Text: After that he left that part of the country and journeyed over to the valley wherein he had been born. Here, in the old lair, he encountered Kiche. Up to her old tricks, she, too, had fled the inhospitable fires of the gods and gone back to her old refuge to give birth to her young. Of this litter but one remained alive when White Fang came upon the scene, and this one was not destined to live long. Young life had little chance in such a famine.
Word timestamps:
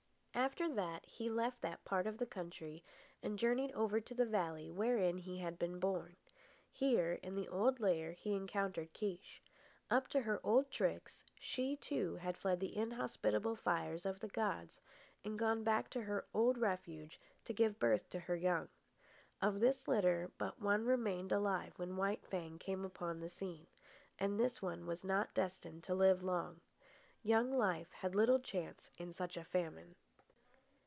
After 0.33 0.73
that 0.73 1.05
he 1.05 1.29
left 1.29 1.61
that 1.61 1.83
part 1.85 2.07
of 2.07 2.17
the 2.17 2.25
country 2.25 2.83
and 3.21 3.37
journeyed 3.37 3.71
over 3.73 3.99
to 3.99 4.13
the 4.15 4.25
valley 4.25 4.71
wherein 4.71 5.17
he 5.19 5.37
had 5.37 5.59
been 5.59 5.77
born. 5.79 6.15
Here, 6.71 7.19
in 7.21 7.35
the 7.35 7.49
old 7.49 7.79
lair, 7.79 8.13
he 8.13 8.33
encountered 8.33 8.93
Kiche. 8.93 9.41
Up 9.91 10.07
to 10.07 10.21
her 10.21 10.39
old 10.43 10.71
tricks, 10.71 11.23
she, 11.37 11.75
too, 11.75 12.15
had 12.15 12.37
fled 12.37 12.59
the 12.59 12.75
inhospitable 12.75 13.57
fires 13.57 14.05
of 14.05 14.19
the 14.21 14.27
gods 14.29 14.79
and 15.23 15.37
gone 15.37 15.63
back 15.63 15.89
to 15.91 16.01
her 16.03 16.25
old 16.33 16.57
refuge 16.57 17.19
to 17.45 17.53
give 17.53 17.77
birth 17.79 18.09
to 18.09 18.19
her 18.21 18.35
young. 18.35 18.69
Of 19.41 19.59
this 19.59 19.87
litter 19.87 20.31
but 20.37 20.61
one 20.61 20.85
remained 20.85 21.33
alive 21.33 21.73
when 21.77 21.97
White 21.97 22.25
Fang 22.25 22.57
came 22.57 22.83
upon 22.83 23.19
the 23.19 23.29
scene, 23.29 23.67
and 24.17 24.39
this 24.39 24.61
one 24.61 24.85
was 24.87 25.03
not 25.03 25.35
destined 25.35 25.83
to 25.83 25.93
live 25.93 26.23
long. 26.23 26.61
Young 27.21 27.51
life 27.51 27.91
had 27.91 28.15
little 28.15 28.39
chance 28.39 28.89
in 28.97 29.11
such 29.13 29.37
a 29.37 29.43
famine. 29.43 29.95